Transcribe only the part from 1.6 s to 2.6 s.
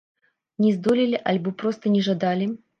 проста не жадалі?